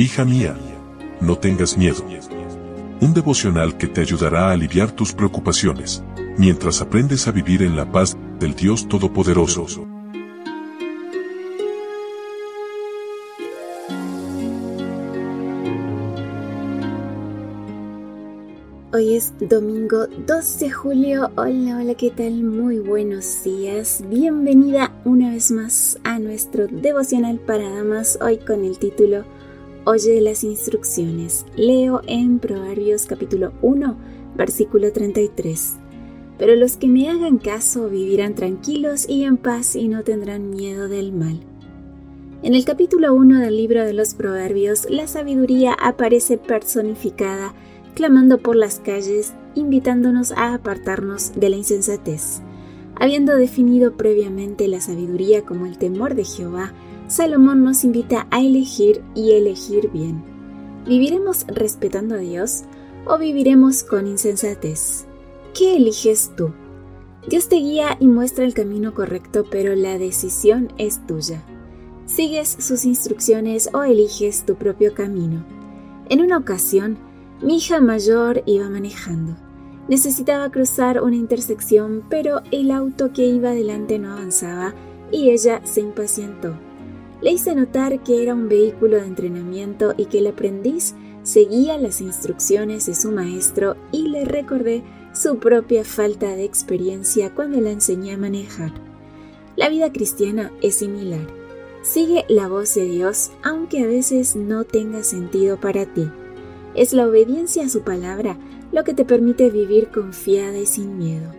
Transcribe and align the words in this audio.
Hija 0.00 0.24
mía, 0.24 0.56
no 1.20 1.36
tengas 1.38 1.76
miedo. 1.76 2.04
Un 3.00 3.14
devocional 3.14 3.76
que 3.76 3.88
te 3.88 4.00
ayudará 4.00 4.46
a 4.46 4.52
aliviar 4.52 4.92
tus 4.92 5.12
preocupaciones, 5.12 6.04
mientras 6.36 6.80
aprendes 6.80 7.26
a 7.26 7.32
vivir 7.32 7.64
en 7.64 7.74
la 7.74 7.90
paz 7.90 8.16
del 8.38 8.54
Dios 8.54 8.86
Todopoderoso. 8.86 9.88
Hoy 18.92 19.16
es 19.16 19.34
domingo 19.40 20.06
2 20.28 20.58
de 20.60 20.70
julio. 20.70 21.32
Hola, 21.34 21.78
hola, 21.78 21.94
¿qué 21.96 22.12
tal? 22.12 22.44
Muy 22.44 22.78
buenos 22.78 23.42
días. 23.42 24.04
Bienvenida 24.08 24.92
una 25.04 25.30
vez 25.30 25.50
más 25.50 25.98
a 26.04 26.20
nuestro 26.20 26.68
devocional 26.68 27.40
para 27.40 27.68
damas, 27.68 28.16
hoy 28.22 28.38
con 28.38 28.64
el 28.64 28.78
título 28.78 29.24
Oye 29.90 30.20
las 30.20 30.44
instrucciones. 30.44 31.46
Leo 31.56 32.02
en 32.06 32.40
Proverbios 32.40 33.06
capítulo 33.06 33.54
1, 33.62 33.96
versículo 34.36 34.92
33. 34.92 35.76
Pero 36.36 36.56
los 36.56 36.76
que 36.76 36.88
me 36.88 37.08
hagan 37.08 37.38
caso 37.38 37.88
vivirán 37.88 38.34
tranquilos 38.34 39.08
y 39.08 39.24
en 39.24 39.38
paz 39.38 39.76
y 39.76 39.88
no 39.88 40.04
tendrán 40.04 40.50
miedo 40.50 40.88
del 40.88 41.14
mal. 41.14 41.40
En 42.42 42.54
el 42.54 42.66
capítulo 42.66 43.14
1 43.14 43.40
del 43.40 43.56
libro 43.56 43.82
de 43.82 43.94
los 43.94 44.12
Proverbios, 44.12 44.86
la 44.90 45.06
sabiduría 45.06 45.72
aparece 45.72 46.36
personificada, 46.36 47.54
clamando 47.94 48.36
por 48.36 48.56
las 48.56 48.80
calles, 48.80 49.32
invitándonos 49.54 50.32
a 50.32 50.52
apartarnos 50.52 51.32
de 51.34 51.48
la 51.48 51.56
insensatez. 51.56 52.42
Habiendo 53.00 53.36
definido 53.36 53.96
previamente 53.96 54.66
la 54.66 54.80
sabiduría 54.80 55.44
como 55.44 55.66
el 55.66 55.78
temor 55.78 56.14
de 56.14 56.24
Jehová, 56.24 56.72
Salomón 57.06 57.62
nos 57.62 57.84
invita 57.84 58.26
a 58.30 58.40
elegir 58.40 59.02
y 59.14 59.32
elegir 59.32 59.90
bien. 59.90 60.22
¿Viviremos 60.86 61.46
respetando 61.46 62.16
a 62.16 62.18
Dios 62.18 62.64
o 63.06 63.18
viviremos 63.18 63.84
con 63.84 64.06
insensatez? 64.06 65.06
¿Qué 65.54 65.76
eliges 65.76 66.32
tú? 66.36 66.52
Dios 67.28 67.48
te 67.48 67.56
guía 67.56 67.96
y 68.00 68.08
muestra 68.08 68.44
el 68.44 68.54
camino 68.54 68.94
correcto, 68.94 69.44
pero 69.48 69.74
la 69.74 69.96
decisión 69.98 70.72
es 70.76 71.06
tuya. 71.06 71.42
¿Sigues 72.06 72.48
sus 72.48 72.84
instrucciones 72.84 73.70
o 73.74 73.82
eliges 73.82 74.44
tu 74.44 74.56
propio 74.56 74.94
camino? 74.94 75.44
En 76.08 76.20
una 76.20 76.38
ocasión, 76.38 76.98
mi 77.42 77.58
hija 77.58 77.80
mayor 77.80 78.42
iba 78.46 78.68
manejando. 78.68 79.36
Necesitaba 79.88 80.50
cruzar 80.50 81.02
una 81.02 81.16
intersección, 81.16 82.04
pero 82.10 82.42
el 82.50 82.70
auto 82.70 83.12
que 83.12 83.26
iba 83.26 83.52
delante 83.52 83.98
no 83.98 84.12
avanzaba 84.12 84.74
y 85.10 85.30
ella 85.30 85.62
se 85.64 85.80
impacientó. 85.80 86.54
Le 87.20 87.32
hice 87.32 87.54
notar 87.54 88.02
que 88.02 88.22
era 88.22 88.34
un 88.34 88.48
vehículo 88.48 88.96
de 88.98 89.06
entrenamiento 89.06 89.94
y 89.96 90.04
que 90.04 90.18
el 90.18 90.28
aprendiz 90.28 90.94
seguía 91.22 91.78
las 91.78 92.00
instrucciones 92.00 92.86
de 92.86 92.94
su 92.94 93.10
maestro 93.10 93.76
y 93.90 94.08
le 94.08 94.24
recordé 94.24 94.84
su 95.12 95.38
propia 95.38 95.84
falta 95.84 96.36
de 96.36 96.44
experiencia 96.44 97.34
cuando 97.34 97.60
la 97.60 97.70
enseñé 97.70 98.12
a 98.12 98.18
manejar. 98.18 98.72
La 99.56 99.68
vida 99.68 99.90
cristiana 99.90 100.52
es 100.62 100.76
similar. 100.76 101.26
Sigue 101.82 102.24
la 102.28 102.46
voz 102.46 102.74
de 102.74 102.84
Dios 102.84 103.30
aunque 103.42 103.82
a 103.82 103.86
veces 103.86 104.36
no 104.36 104.64
tenga 104.64 105.02
sentido 105.02 105.58
para 105.58 105.86
ti. 105.86 106.08
Es 106.74 106.92
la 106.92 107.06
obediencia 107.06 107.64
a 107.64 107.68
su 107.68 107.82
palabra 107.82 108.36
lo 108.72 108.84
que 108.84 108.94
te 108.94 109.04
permite 109.04 109.50
vivir 109.50 109.88
confiada 109.88 110.58
y 110.58 110.66
sin 110.66 110.98
miedo. 110.98 111.32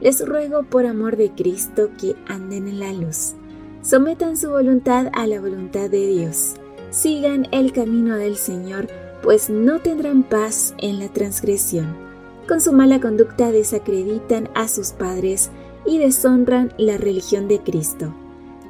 Les 0.00 0.26
ruego 0.26 0.62
por 0.62 0.86
amor 0.86 1.16
de 1.16 1.30
Cristo 1.30 1.90
que 1.98 2.16
anden 2.26 2.68
en 2.68 2.80
la 2.80 2.92
luz. 2.92 3.34
Sometan 3.82 4.36
su 4.36 4.50
voluntad 4.50 5.10
a 5.12 5.26
la 5.26 5.40
voluntad 5.40 5.90
de 5.90 6.06
Dios. 6.06 6.54
Sigan 6.90 7.46
el 7.52 7.72
camino 7.72 8.16
del 8.16 8.36
Señor, 8.36 8.88
pues 9.22 9.50
no 9.50 9.80
tendrán 9.80 10.22
paz 10.22 10.74
en 10.78 10.98
la 10.98 11.08
transgresión. 11.08 11.96
Con 12.48 12.60
su 12.60 12.72
mala 12.72 13.00
conducta 13.00 13.52
desacreditan 13.52 14.48
a 14.54 14.68
sus 14.68 14.90
padres 14.90 15.50
y 15.86 15.98
deshonran 15.98 16.72
la 16.78 16.96
religión 16.96 17.48
de 17.48 17.60
Cristo. 17.60 18.14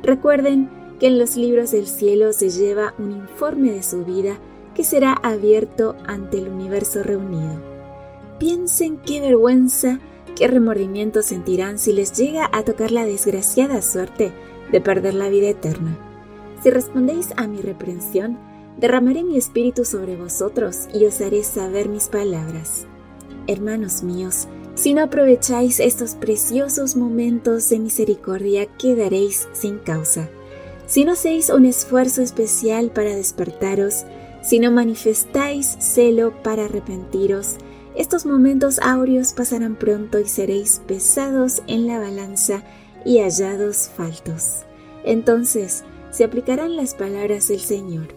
Recuerden 0.02 0.68
que 0.98 1.06
en 1.06 1.18
los 1.18 1.36
libros 1.36 1.70
del 1.70 1.86
cielo 1.86 2.32
se 2.32 2.50
lleva 2.50 2.94
un 2.98 3.12
informe 3.12 3.72
de 3.72 3.82
su 3.82 4.04
vida 4.04 4.38
será 4.84 5.12
abierto 5.12 5.96
ante 6.06 6.38
el 6.38 6.48
universo 6.48 7.02
reunido. 7.02 7.60
Piensen 8.38 8.98
qué 8.98 9.20
vergüenza, 9.20 10.00
qué 10.36 10.46
remordimiento 10.46 11.22
sentirán 11.22 11.78
si 11.78 11.92
les 11.92 12.16
llega 12.16 12.48
a 12.52 12.62
tocar 12.62 12.90
la 12.90 13.04
desgraciada 13.04 13.82
suerte 13.82 14.32
de 14.72 14.80
perder 14.80 15.14
la 15.14 15.28
vida 15.28 15.48
eterna. 15.48 15.98
Si 16.62 16.70
respondéis 16.70 17.30
a 17.36 17.46
mi 17.46 17.60
reprensión, 17.60 18.38
derramaré 18.78 19.24
mi 19.24 19.36
espíritu 19.36 19.84
sobre 19.84 20.16
vosotros 20.16 20.88
y 20.94 21.04
os 21.04 21.20
haré 21.20 21.42
saber 21.42 21.88
mis 21.88 22.08
palabras. 22.08 22.86
Hermanos 23.46 24.02
míos, 24.02 24.46
si 24.74 24.94
no 24.94 25.02
aprovecháis 25.02 25.80
estos 25.80 26.14
preciosos 26.14 26.96
momentos 26.96 27.68
de 27.68 27.78
misericordia, 27.78 28.66
quedaréis 28.78 29.48
sin 29.52 29.78
causa. 29.78 30.30
Si 30.86 31.04
no 31.04 31.12
hacéis 31.12 31.50
un 31.50 31.66
esfuerzo 31.66 32.22
especial 32.22 32.90
para 32.90 33.14
despertaros, 33.14 34.04
si 34.42 34.58
no 34.58 34.70
manifestáis 34.70 35.76
celo 35.80 36.32
para 36.42 36.64
arrepentiros, 36.64 37.56
estos 37.94 38.24
momentos 38.24 38.78
áureos 38.80 39.32
pasarán 39.32 39.76
pronto 39.76 40.18
y 40.18 40.28
seréis 40.28 40.80
pesados 40.86 41.62
en 41.66 41.86
la 41.86 41.98
balanza 41.98 42.62
y 43.04 43.18
hallados 43.18 43.90
faltos. 43.94 44.64
Entonces 45.04 45.84
se 46.10 46.24
aplicarán 46.24 46.76
las 46.76 46.94
palabras 46.94 47.48
del 47.48 47.60
Señor. 47.60 48.08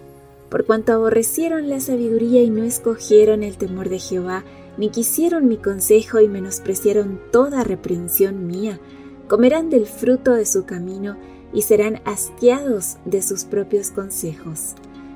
Por 0.49 0.65
cuanto 0.65 0.93
aborrecieron 0.93 1.69
la 1.69 1.79
sabiduría 1.79 2.43
y 2.43 2.49
no 2.49 2.63
escogieron 2.63 3.43
el 3.43 3.57
temor 3.57 3.89
de 3.89 3.99
Jehová, 3.99 4.43
ni 4.77 4.89
quisieron 4.89 5.47
mi 5.47 5.57
consejo 5.57 6.19
y 6.19 6.27
menospreciaron 6.27 7.19
toda 7.31 7.63
reprensión 7.63 8.47
mía, 8.47 8.79
comerán 9.27 9.69
del 9.69 9.87
fruto 9.87 10.33
de 10.33 10.45
su 10.45 10.65
camino 10.65 11.17
y 11.53 11.63
serán 11.63 12.01
hastiados 12.05 12.97
de 13.05 13.21
sus 13.21 13.45
propios 13.45 13.91
consejos. 13.91 14.75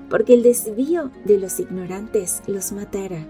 Porque 0.10 0.34
el 0.34 0.44
desvío 0.44 1.12
de 1.26 1.38
los 1.38 1.60
ignorantes 1.60 2.42
los 2.48 2.72
matará, 2.72 3.26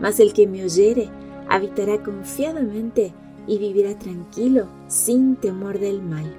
mas 0.00 0.20
el 0.20 0.32
que 0.32 0.46
me 0.46 0.64
oyere 0.64 1.08
habitará 1.48 2.02
confiadamente 2.02 3.12
y 3.46 3.58
vivirá 3.58 3.98
tranquilo, 3.98 4.68
sin 4.86 5.36
temor 5.36 5.78
del 5.78 6.02
mal. 6.02 6.36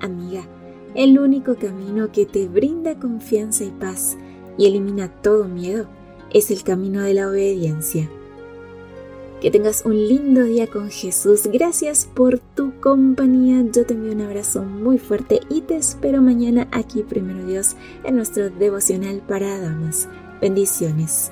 Amiga, 0.00 0.46
el 0.94 1.18
único 1.18 1.56
camino 1.56 2.10
que 2.12 2.26
te 2.26 2.48
brinda 2.48 2.98
confianza 2.98 3.64
y 3.64 3.70
paz 3.70 4.16
y 4.58 4.66
elimina 4.66 5.08
todo 5.22 5.46
miedo 5.46 5.88
es 6.32 6.50
el 6.50 6.62
camino 6.62 7.02
de 7.02 7.14
la 7.14 7.28
obediencia. 7.28 8.10
Que 9.46 9.52
tengas 9.52 9.84
un 9.84 9.94
lindo 9.94 10.42
día 10.42 10.66
con 10.66 10.90
Jesús. 10.90 11.42
Gracias 11.52 12.10
por 12.12 12.40
tu 12.40 12.80
compañía. 12.80 13.64
Yo 13.72 13.86
te 13.86 13.94
envío 13.94 14.10
un 14.10 14.22
abrazo 14.22 14.64
muy 14.64 14.98
fuerte 14.98 15.38
y 15.48 15.60
te 15.60 15.76
espero 15.76 16.20
mañana 16.20 16.66
aquí, 16.72 17.04
primero 17.04 17.46
Dios, 17.46 17.76
en 18.02 18.16
nuestro 18.16 18.50
devocional 18.50 19.22
para 19.24 19.60
damas. 19.60 20.08
Bendiciones. 20.40 21.30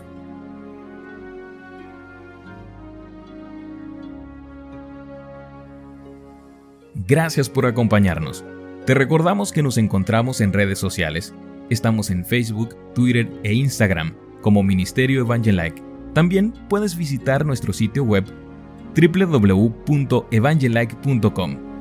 Gracias 7.09 7.51
por 7.51 7.67
acompañarnos. 7.67 8.45
Te 8.87 8.95
recordamos 8.95 9.51
que 9.51 9.65
nos 9.65 9.77
encontramos 9.77 10.41
en 10.41 10.53
redes 10.53 10.79
sociales. 10.79 11.35
Estamos 11.69 12.11
en 12.11 12.25
Facebook, 12.25 12.77
Twitter 12.95 13.29
e 13.43 13.55
Instagram 13.55 14.15
como 14.41 14.63
Ministerio 14.63 15.23
Evangelike. 15.23 15.94
También 16.15 16.55
puedes 16.69 16.97
visitar 16.97 17.45
nuestro 17.45 17.73
sitio 17.73 18.05
web 18.05 18.25
www.evangelike.com 18.97 21.74